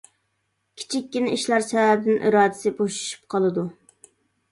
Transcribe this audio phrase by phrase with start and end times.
[0.79, 3.67] كىچىككىنە ئىشلار سەۋەبىدىن ئىرادىسى بوشىشىپ قالىدۇ.